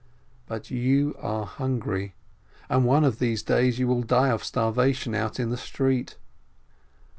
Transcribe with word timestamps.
But 0.47 0.71
you 0.71 1.15
are 1.19 1.45
hungry, 1.45 2.15
and 2.69 2.85
one 2.85 3.03
of 3.03 3.19
these 3.19 3.43
days 3.43 3.77
you 3.77 3.87
will 3.87 4.01
die 4.01 4.29
of 4.29 4.43
starvation 4.43 5.13
out 5.13 5.39
in 5.39 5.51
the 5.51 5.57
street. 5.57 6.17